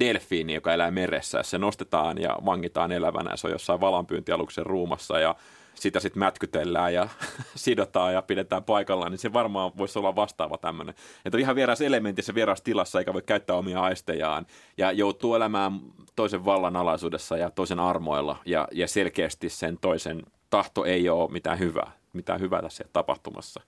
[0.00, 5.34] delfiini, joka elää meressä, se nostetaan ja vangitaan elävänä, se on jossain valanpyyntialuksen ruumassa ja
[5.74, 7.08] sitä sitten mätkytellään ja
[7.54, 10.94] sidotaan ja pidetään paikallaan, niin se varmaan voisi olla vastaava tämmöinen.
[11.24, 14.46] Että on ihan vieras elementissä, vieras tilassa, eikä voi käyttää omia aistejaan
[14.78, 15.80] ja joutuu elämään
[16.16, 21.58] toisen vallan alaisuudessa ja toisen armoilla ja, ja selkeästi sen toisen tahto ei ole mitään
[21.58, 23.60] hyvää, mitään hyvää tässä tapahtumassa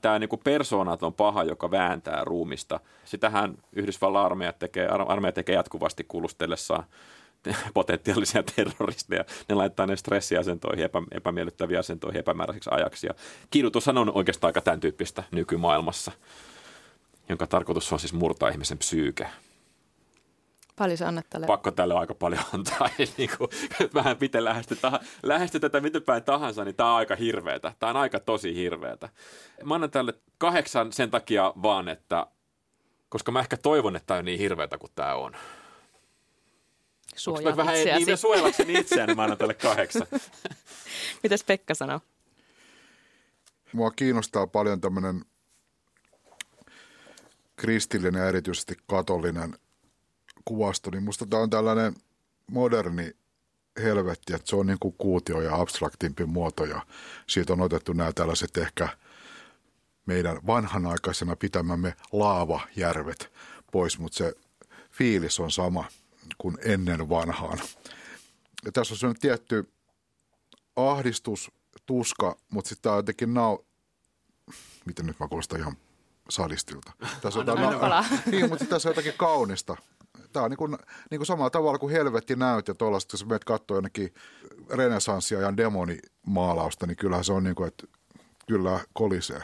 [0.00, 2.80] tämä niin persoonaton paha, joka vääntää ruumista.
[3.04, 6.84] Sitähän Yhdysvallan armeija tekee, armeija tekee jatkuvasti kuulustellessaan
[7.74, 9.24] potentiaalisia terroristeja.
[9.48, 13.06] Ne laittaa ne stressiasentoihin, epä, epämiellyttäviä asentoihin epämääräiseksi ajaksi.
[13.06, 13.14] Ja
[13.50, 16.12] kiidutushan on oikeastaan aika tämän tyyppistä nykymaailmassa,
[17.28, 19.26] jonka tarkoitus on siis murtaa ihmisen psyyke.
[20.76, 21.46] Paljon sä annat tälle?
[21.46, 22.88] Pakko tälle aika paljon antaa.
[23.18, 23.50] niin kuin,
[23.94, 24.78] vähän miten lähesty,
[25.22, 27.72] lähesty tätä miten päin tahansa, niin tämä on aika hirveätä.
[27.78, 29.08] Tämä on aika tosi hirveätä.
[29.64, 32.26] Mä annan tälle kahdeksan sen takia vaan, että
[33.08, 35.36] koska mä ehkä toivon, että tämä on niin hirveätä kuin tämä on.
[37.16, 38.04] Suojaa vähän itseäsi.
[38.04, 40.06] niin suojellakseni itseäni, mä annan tälle kahdeksan.
[41.22, 42.00] Mitäs Pekka sanoo?
[43.72, 45.24] Mua kiinnostaa paljon tämmöinen
[47.56, 49.58] kristillinen ja erityisesti katolinen–
[50.46, 51.94] kuvasto, niin musta tämä on tällainen
[52.50, 53.16] moderni
[53.82, 56.86] helvetti, että se on niin kuin kuutio ja abstraktimpi muoto ja
[57.26, 58.88] siitä on otettu nämä tällaiset ehkä
[60.06, 63.32] meidän vanhanaikaisena pitämämme laavajärvet
[63.72, 64.34] pois, mutta se
[64.90, 65.84] fiilis on sama
[66.38, 67.58] kuin ennen vanhaan.
[68.64, 69.72] Ja tässä on sellainen tietty
[70.76, 71.50] ahdistus,
[71.86, 73.58] tuska, mutta sitten tämä on jotenkin nau...
[74.86, 75.76] Miten nyt mä kuulostan ihan
[76.28, 76.92] sadistilta.
[77.22, 79.76] Tässä on, Anna, niin, mutta tässä on jotakin kaunista
[80.36, 80.76] tämä on niin kuin,
[81.10, 84.14] niin kuin samalla tavalla kuin helvetti näyt ja tuollaista, jos menet katsoa jonnekin
[84.70, 87.86] renesanssia ja demonimaalausta, niin kyllähän se on niin kuin, että
[88.48, 89.42] kyllä kolisee.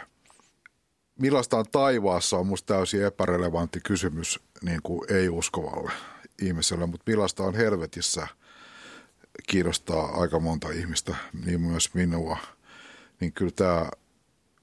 [1.18, 5.92] Millaista on taivaassa on musta täysin epärelevantti kysymys niin kuin ei-uskovalle
[6.42, 8.28] ihmiselle, mutta millaista on helvetissä
[9.46, 12.38] kiinnostaa aika monta ihmistä, niin myös minua.
[13.20, 13.90] Niin kyllä tämä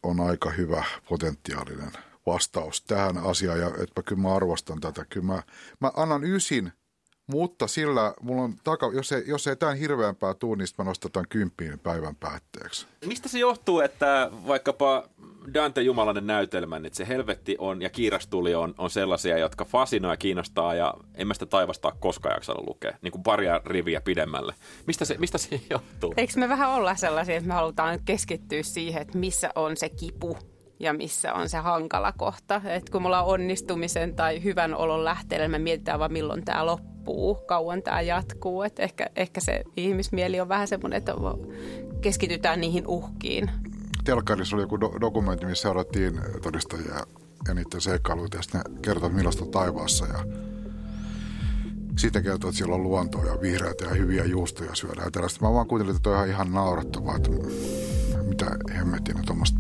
[0.04, 1.92] on aika hyvä potentiaalinen
[2.26, 5.06] vastaus tähän asiaan ja että kyllä mä arvostan tätä.
[5.06, 5.44] Kyllä mä,
[5.80, 6.72] mä annan ysin,
[7.32, 11.26] mutta sillä mulla on taka, jos ei, jos ei tämän hirveämpää tuu, niin mä nostetaan
[11.30, 12.88] kymppiin päivän päätteeksi.
[13.06, 15.10] Mistä se johtuu, että vaikkapa
[15.54, 20.18] Dante Jumalainen näytelmän, että se helvetti on ja kiirastuli on, on sellaisia, jotka fasinoi ja
[20.18, 24.54] kiinnostaa ja en mä sitä taivastaa koskaan jaksanut lukea, niin kuin paria riviä pidemmälle.
[24.88, 26.14] Mistä se, mistä se johtuu?
[26.18, 30.38] Eikö me vähän olla sellaisia, että me halutaan keskittyä siihen, että missä on se kipu
[30.80, 32.62] ja missä on se hankala kohta.
[32.66, 37.36] Et kun mulla on onnistumisen tai hyvän olon lähteellä, me mietitään vaan milloin tämä loppuu,
[37.36, 38.64] kauan tämä jatkuu.
[38.64, 41.14] Et ehkä, ehkä se ihmismieli on vähän semmoinen, että
[42.02, 43.52] keskitytään niihin uhkiin
[44.04, 47.06] telkkarissa oli joku do- dokumentti, missä seurattiin todistajia
[47.48, 48.62] ja niiden seikkailuita ja sitten
[49.02, 50.26] ne millaista taivaassa ja
[51.98, 55.46] sitten kertoo, että siellä on luontoa ja vihreitä ja hyviä juustoja syödään ja tällaista.
[55.46, 57.30] Mä vaan kuuntelin, että toi on ihan naurattavaa, että
[58.24, 59.59] mitä hemmettiin ne tuommoista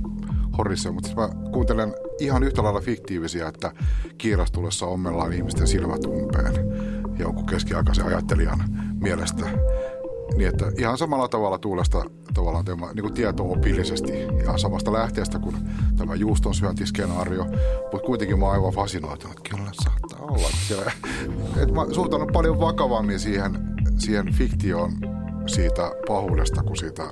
[0.59, 0.91] horrissa.
[0.91, 3.71] Mutta mä kuuntelen ihan yhtä lailla fiktiivisiä, että
[4.17, 6.53] kiirastulessa ommellaan ihmisten silmät umpeen
[7.19, 8.63] jonkun keskiaikaisen ajattelijan
[9.01, 9.45] mielestä
[10.37, 14.11] niin että ihan samalla tavalla tuulesta tavallaan tema, niin tieto-opillisesti
[14.43, 15.55] ihan samasta lähteestä kuin
[15.97, 17.45] tämä juuston syöntiskenaario,
[17.91, 20.49] mutta kuitenkin mä oon aivan fasinoitunut, kyllä saattaa olla.
[20.67, 20.91] Siellä,
[21.61, 23.57] että mä suhtaudun paljon vakavammin siihen,
[23.97, 24.91] siihen fiktioon
[25.47, 27.03] siitä pahuudesta kuin siitä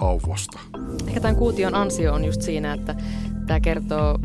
[0.00, 0.60] auvosta.
[1.08, 2.94] Ehkä tämän kuution ansio on just siinä, että
[3.46, 4.18] tämä kertoo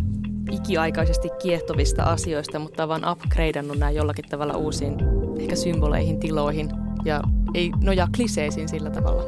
[0.52, 4.96] ikiaikaisesti kiehtovista asioista, mutta on vaan upgradeannut nämä jollakin tavalla uusiin
[5.40, 6.70] ehkä symboleihin, tiloihin
[7.06, 7.22] ja
[7.54, 9.24] ei nojaa kliseisiin sillä tavalla.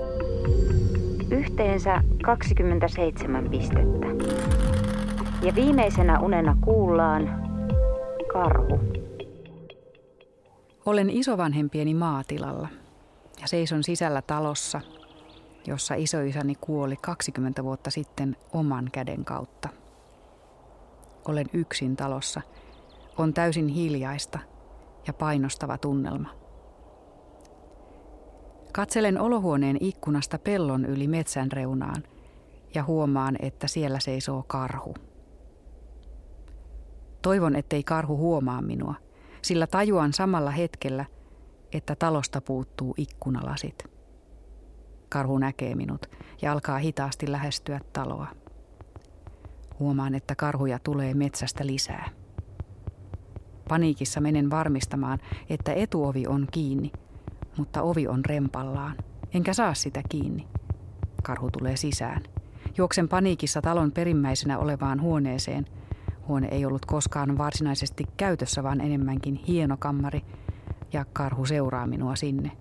[1.32, 4.08] Yhteensä 27 pistettä.
[5.42, 7.48] Ja viimeisenä unena kuullaan
[8.34, 8.80] karhu.
[10.86, 12.68] Olen isovanhempieni maatilalla
[13.42, 14.82] ja seison sisällä talossa,
[15.68, 19.70] jossa isoisäni kuoli 20 vuotta sitten oman käden kautta.
[21.28, 22.42] Olen yksin talossa.
[23.18, 24.40] On täysin hiljaista
[25.08, 26.30] ja painostava tunnelma.
[28.74, 32.04] Katselen olohuoneen ikkunasta pellon yli metsän reunaan
[32.76, 34.94] ja huomaan, että siellä seisoo karhu.
[37.22, 38.96] Toivon, ettei karhu huomaa minua,
[39.42, 41.06] sillä tajuan samalla hetkellä,
[41.72, 43.97] että talosta puuttuu ikkunalasit.
[45.10, 46.06] Karhu näkee minut
[46.42, 48.28] ja alkaa hitaasti lähestyä taloa.
[49.80, 52.10] Huomaan, että karhuja tulee metsästä lisää.
[53.70, 56.92] Paniikissa menen varmistamaan, että etuovi on kiinni–
[57.58, 58.96] mutta ovi on rempallaan.
[59.34, 60.48] Enkä saa sitä kiinni.
[61.24, 62.24] Karhu tulee sisään.
[62.78, 65.66] Juoksen paniikissa talon perimmäisenä olevaan huoneeseen.
[66.28, 70.22] Huone ei ollut koskaan varsinaisesti käytössä, vaan enemmänkin hieno kammari,
[70.94, 72.52] ja karhu seuraa minua sinne.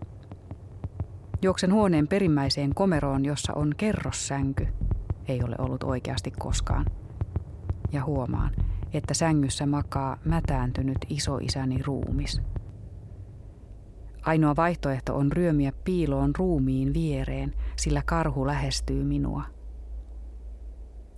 [1.46, 4.66] Juoksen huoneen perimmäiseen komeroon, jossa on kerrossänky.
[5.28, 6.86] Ei ole ollut oikeasti koskaan.
[7.92, 8.50] Ja huomaan,
[8.92, 12.40] että sängyssä makaa mätääntynyt isoisäni ruumis.
[14.22, 19.42] Ainoa vaihtoehto on ryömiä piiloon ruumiin viereen, sillä karhu lähestyy minua.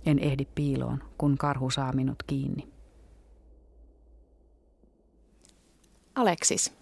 [0.05, 2.67] En ehdi piiloon, kun karhu saa minut kiinni.
[6.15, 6.73] Aleksis.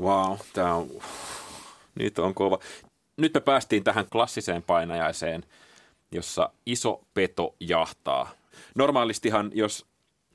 [0.00, 0.88] Wow, tämä on,
[1.94, 2.58] nyt on kova.
[3.16, 5.44] Nyt me päästiin tähän klassiseen painajaiseen,
[6.12, 8.30] jossa iso peto jahtaa.
[8.74, 9.86] Normaalistihan, jos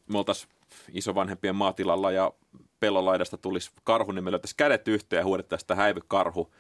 [0.08, 0.52] me oltaisiin
[0.94, 2.34] isovanhempien maatilalla ja
[2.80, 6.54] pellolaidasta tulisi karhu, niin me löytäisiin kädet yhteen ja huudettaisiin sitä häivykarhu,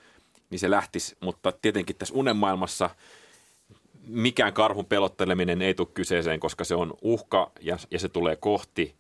[0.50, 1.18] niin se lähtisi.
[1.20, 2.90] Mutta tietenkin tässä unenmaailmassa
[4.08, 8.96] mikään karhun pelotteleminen ei tule kyseeseen, koska se on uhka ja, ja se tulee kohti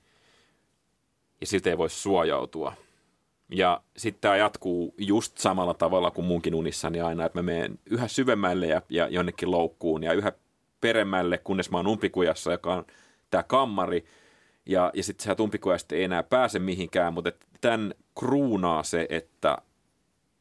[1.41, 2.73] ja siltä ei voi suojautua.
[3.49, 8.07] Ja sitten tämä jatkuu just samalla tavalla kuin munkin unissani aina, että mä menen yhä
[8.07, 10.31] syvemmälle ja, ja jonnekin loukkuun ja yhä
[10.81, 12.85] peremmälle, kunnes mä oon umpikujassa, joka on
[13.29, 14.05] tämä kammari–
[14.69, 17.31] ja, ja sitten sieltä umpikujasta ei enää pääse mihinkään, mutta
[17.61, 19.57] tämän kruunaa se, että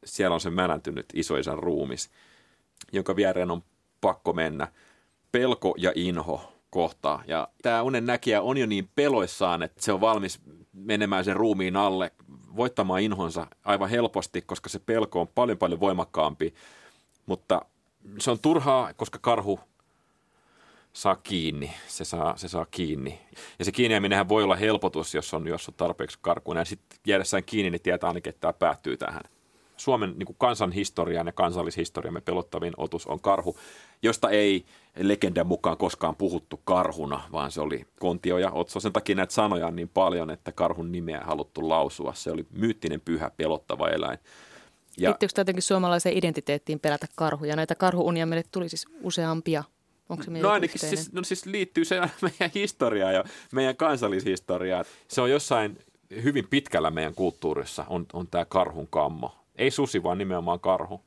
[0.05, 2.09] siellä on se mänäntynyt isoisän ruumis,
[2.91, 3.63] jonka viereen on
[4.01, 4.67] pakko mennä.
[5.31, 7.23] Pelko ja inho kohtaa.
[7.27, 10.39] Ja tämä unen näkijä on jo niin peloissaan, että se on valmis
[10.73, 12.11] menemään sen ruumiin alle,
[12.55, 16.53] voittamaan inhonsa aivan helposti, koska se pelko on paljon paljon voimakkaampi.
[17.25, 17.61] Mutta
[18.19, 19.59] se on turhaa, koska karhu
[20.93, 23.19] saa kiinni, se saa, se saa kiinni.
[23.59, 26.61] Ja se kiinniäminenhän voi olla helpotus, jos on, jos on tarpeeksi karkuinen.
[26.61, 29.21] Ja sitten jäädessään kiinni, niin tietää ainakin, että tämä päättyy tähän.
[29.79, 33.57] Suomen niin kansanhistorian ja kansallishistoriamme pelottavin otus on karhu,
[34.01, 34.65] josta ei
[34.97, 38.79] legendan mukaan koskaan puhuttu karhuna, vaan se oli Kontio ja Otso.
[38.79, 42.13] Sen takia näitä sanoja on niin paljon, että karhun nimeä haluttu lausua.
[42.13, 44.19] Se oli myyttinen, pyhä, pelottava eläin.
[44.97, 45.09] Ja...
[45.09, 47.55] Liittyykö jotenkin suomalaiseen identiteettiin pelätä karhuja?
[47.55, 49.63] Näitä karhuunia meille tuli siis useampia
[50.09, 54.85] Onko se no ainakin siis, no siis liittyy se meidän historiaan ja meidän kansallishistoriaan.
[55.07, 55.77] Se on jossain
[56.23, 59.38] hyvin pitkällä meidän kulttuurissa on, on tämä karhun kammo.
[59.59, 61.01] Ei susi, vaan nimenomaan karhu.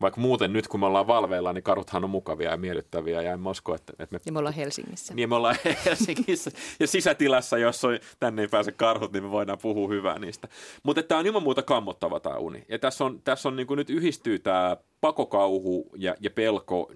[0.00, 3.22] Vaikka muuten nyt, kun me ollaan valveilla, niin karhuthan on mukavia ja miellyttäviä.
[3.22, 4.20] Ja en mä usko, että, että me...
[4.26, 5.14] Ja me ollaan Helsingissä.
[5.14, 6.50] Niin me ollaan Helsingissä.
[6.80, 10.48] ja sisätilassa, jos on, tänne ei pääse karhut, niin me voidaan puhua hyvää niistä.
[10.82, 12.64] Mutta tämä on ilman muuta kammottava tämä uni.
[12.68, 16.92] Ja tässä on, tässä on niin kuin nyt yhdistyy tämä pakokauhu ja, ja pelko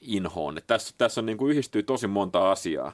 [0.00, 0.58] inhoon.
[0.58, 2.92] Et tässä, tässä on niin kuin yhdistyy tosi monta asiaa.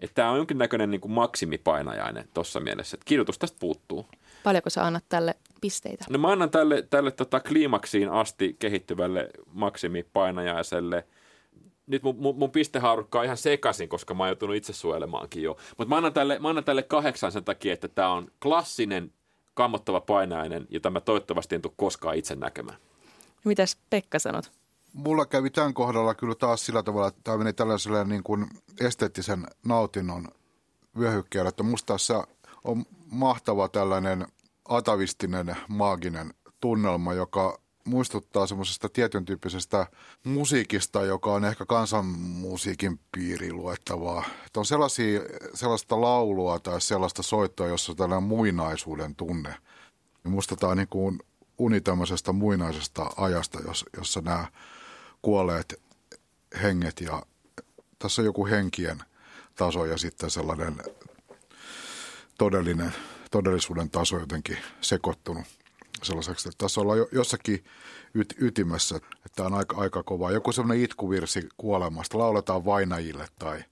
[0.00, 4.06] Että tämä on jonkinnäköinen niin kuin maksimipainajainen tuossa mielessä, että kirjoitus tästä puuttuu.
[4.44, 6.04] Paljonko sä annat tälle pisteitä?
[6.10, 11.06] No mä annan tälle, tälle tota kliimaksiin asti kehittyvälle maksimipainajaiselle
[11.86, 15.56] nyt mun, mun, mun pistehaarukka on ihan sekaisin, koska mä oon joutunut itse suojelemaankin jo.
[15.78, 19.12] Mutta mä, annan tälle, mä annan tälle kahdeksan sen takia, että tämä on klassinen
[19.54, 22.78] kammottava painainen, jota mä toivottavasti en tule koskaan itse näkemään.
[23.44, 24.50] Mitäs Pekka sanot?
[24.96, 28.46] Mulla kävi tämän kohdalla kyllä taas sillä tavalla, että tämä meni tällaiselle niin kuin
[28.80, 30.28] esteettisen nautinnon
[30.98, 32.26] vyöhykkeelle, että musta tässä
[32.64, 34.26] on mahtava tällainen
[34.68, 39.86] atavistinen, maaginen tunnelma, joka muistuttaa semmoisesta tietyn tyyppisestä
[40.24, 44.24] musiikista, joka on ehkä kansanmusiikin piiriin luettavaa.
[44.46, 45.20] Että on sellaisia,
[45.54, 49.54] sellaista laulua tai sellaista soittoa, jossa on tällainen muinaisuuden tunne.
[50.24, 51.18] Ja musta tämä on niin kuin
[51.58, 53.58] uni tämmöisestä muinaisesta ajasta,
[53.96, 54.46] jossa nämä
[55.26, 55.82] kuolleet
[56.62, 57.22] henget ja
[57.98, 59.02] tässä on joku henkien
[59.54, 60.76] taso ja sitten sellainen
[62.38, 62.92] todellinen,
[63.30, 65.44] todellisuuden taso jotenkin sekoittunut
[66.02, 67.64] sellaiseksi, että tässä ollaan jossakin
[68.14, 70.30] yt, ytimessä, että on aika, aika kova.
[70.30, 73.64] Joku sellainen itkuvirsi kuolemasta, lauletaan vainajille tai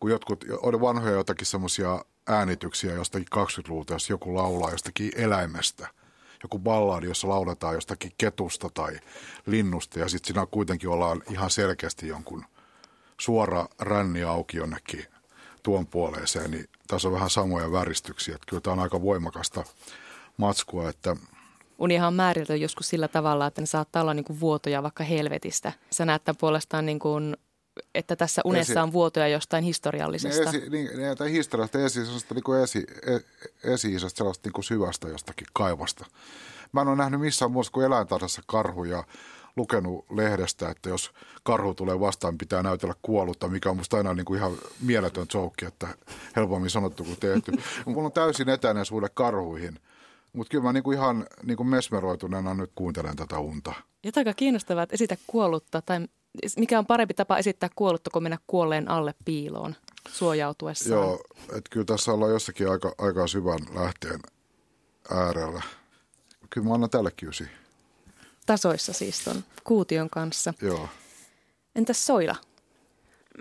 [0.00, 5.88] kun jotkut, on vanhoja jotakin semmoisia äänityksiä jostakin 20-luvulta, jos joku laulaa jostakin eläimestä–
[6.42, 9.00] joku balladi, jossa lauletaan jostakin ketusta tai
[9.46, 12.44] linnusta ja sitten siinä kuitenkin ollaan ihan selkeästi jonkun
[13.20, 15.04] suora ränni auki jonnekin
[15.62, 18.34] tuon puoleeseen, niin tässä on vähän samoja väristyksiä.
[18.34, 19.64] Että kyllä tämä on aika voimakasta
[20.36, 21.16] matskua, että
[21.78, 25.72] Unihan on määritelty joskus sillä tavalla, että ne saattaa olla niin kuin vuotoja vaikka helvetistä.
[25.90, 27.36] Sä näet tämän puolestaan niin kuin
[27.94, 30.50] että tässä unessa esi- on vuotoja jostain historiallisesta.
[30.50, 33.18] Niin, esi, niin, niin tai historiallista esi, niin esi, e,
[33.72, 36.06] esi sellaista niin kuin syvästä jostakin kaivasta.
[36.72, 39.04] Mä en ole nähnyt missään muussa kuin eläintarhassa karhuja
[39.56, 41.12] lukenut lehdestä, että jos
[41.42, 45.66] karhu tulee vastaan, pitää näytellä kuollutta, mikä on musta aina niin kuin ihan mieletön joke,
[45.66, 45.88] että
[46.36, 47.52] helpommin sanottu kuin tehty.
[47.86, 49.78] Mulla on täysin etäinen suhde karhuihin,
[50.32, 53.72] mutta kyllä mä niin kuin ihan niin kuin mesmeroituneena nyt kuuntelen tätä unta.
[54.04, 56.00] Jotain aika kiinnostavaa, että esitä kuollutta tai
[56.56, 59.76] mikä on parempi tapa esittää kuollutta kuin mennä kuolleen alle piiloon
[60.08, 61.02] suojautuessaan?
[61.02, 64.20] Joo, että kyllä tässä ollaan jossakin aika, aika syvän lähteen
[65.10, 65.62] äärellä.
[66.50, 67.44] Kyllä mä annan tälle kysi.
[68.46, 70.54] Tasoissa siis ton kuution kanssa.
[70.62, 70.88] Joo.
[71.74, 72.36] Entäs Soila?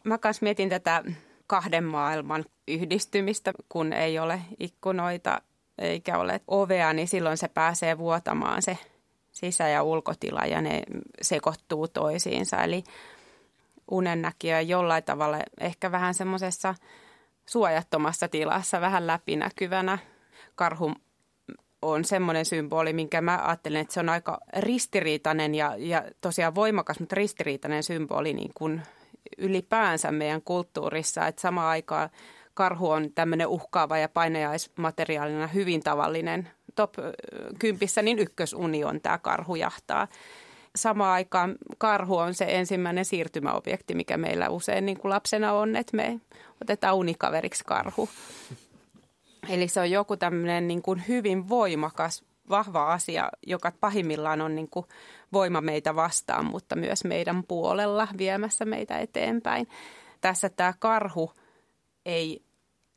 [0.04, 1.04] Mä kanssa mietin tätä
[1.48, 5.42] kahden maailman yhdistymistä, kun ei ole ikkunoita
[5.78, 8.78] eikä ole ovea, niin silloin se pääsee vuotamaan se
[9.38, 10.84] sisä- ja ulkotila ja ne
[11.22, 12.64] sekoittuu toisiinsa.
[12.64, 12.84] Eli
[13.92, 16.76] unennäkijä jollain tavalla ehkä vähän semmoisessa
[17.46, 19.98] suojattomassa tilassa, vähän läpinäkyvänä.
[20.56, 20.94] Karhu
[21.82, 27.00] on semmoinen symboli, minkä mä ajattelen, että se on aika ristiriitainen ja, ja tosiaan voimakas,
[27.00, 28.82] mutta ristiriitainen symboli niin kuin
[29.38, 31.28] ylipäänsä meidän kulttuurissa.
[31.28, 32.10] Että samaan aikaan
[32.54, 36.94] karhu on tämmöinen uhkaava ja painajaismateriaalina hyvin tavallinen top
[37.60, 40.08] 10, niin ykkösuni on tämä karhujahtaa.
[40.76, 45.98] Samaan aikaan karhu on se ensimmäinen siirtymäobjekti, mikä meillä usein niin kuin lapsena on, että
[45.98, 46.20] me
[46.62, 48.10] otetaan unikaveriksi karhu.
[49.50, 54.70] Eli se on joku tämmöinen niin kuin hyvin voimakas, vahva asia, joka pahimmillaan on niin
[54.70, 54.86] kuin
[55.34, 59.68] voima meitä vastaan, mutta myös meidän puolella viemässä meitä eteenpäin.
[60.22, 61.32] Tässä tämä karhu
[62.06, 62.47] ei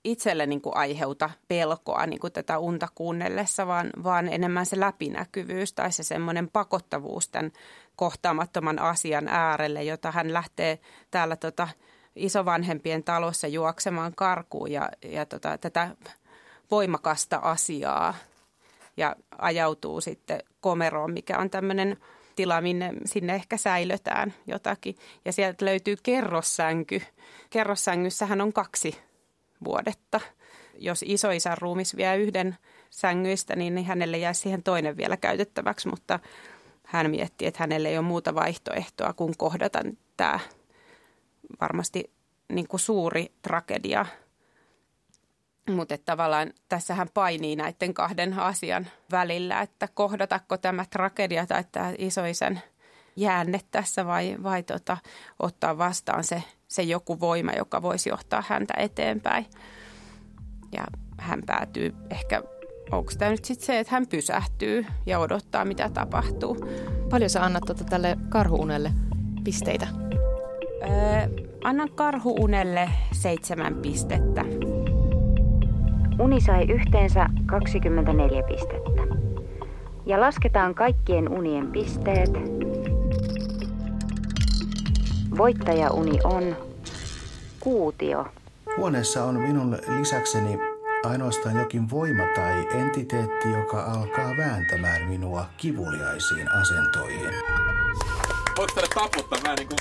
[0.05, 5.73] itselle niin kuin aiheuta pelkoa niin kuin tätä unta kuunnellessa, vaan, vaan enemmän se läpinäkyvyys
[5.73, 7.53] tai se semmoinen pakottavuus tämän
[7.97, 10.79] kohtaamattoman asian äärelle, jota hän lähtee
[11.11, 11.68] täällä tota,
[12.16, 15.97] isovanhempien talossa juoksemaan karkuun ja, ja tota, tätä
[16.70, 18.14] voimakasta asiaa
[18.97, 21.97] ja ajautuu sitten komeroon, mikä on tämmöinen
[22.37, 24.97] tila, minne sinne ehkä säilötään jotakin.
[25.24, 27.03] Ja sieltä löytyy kerrossänky.
[27.51, 29.10] Kerrossängyssähän on kaksi
[29.65, 30.21] vuodetta.
[30.79, 32.57] Jos isoisän ruumis vie yhden
[32.91, 36.19] sängyistä, niin hänelle jää siihen toinen vielä käytettäväksi, mutta
[36.87, 39.79] hän miettii, että hänelle ei ole muuta vaihtoehtoa kuin kohdata
[40.17, 40.41] tämä
[41.61, 42.11] varmasti
[42.53, 44.07] niin kuin suuri tragedia.
[45.71, 52.63] Mutta tavallaan tässähän painii näiden kahden asian välillä, että kohdatako tämä tragedia tai tämä isoisen
[53.21, 54.97] jäänne tässä vai, vai tota,
[55.39, 59.47] ottaa vastaan se, se joku voima, joka voisi johtaa häntä eteenpäin.
[60.73, 60.85] Ja
[61.18, 62.43] hän päätyy ehkä,
[62.91, 66.57] onko tämä nyt sitten se, että hän pysähtyy ja odottaa, mitä tapahtuu.
[67.11, 68.93] Paljon sä annat tuota tälle karhuunelle
[69.45, 69.87] pisteitä?
[70.83, 74.45] Öö, annan karhuunelle seitsemän pistettä.
[76.18, 79.03] Uni sai yhteensä 24 pistettä.
[80.07, 82.31] Ja lasketaan kaikkien unien pisteet.
[85.41, 86.57] Voittajauni on
[87.61, 88.26] kuutio.
[88.76, 90.59] Huoneessa on minun lisäkseni
[91.05, 97.34] ainoastaan jokin voima tai entiteetti, joka alkaa vääntämään minua kivuliaisiin asentoihin.
[98.57, 99.38] Voiko tälle taputtaa?
[99.49, 99.78] Mä niin kuin...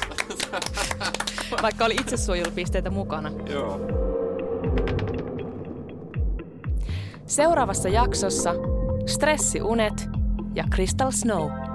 [1.62, 3.32] Vaikka oli itsesuojelupisteitä mukana.
[3.50, 3.80] Joo.
[7.26, 8.54] Seuraavassa jaksossa
[9.06, 10.10] Stressiunet
[10.56, 11.69] ja Crystal Snow.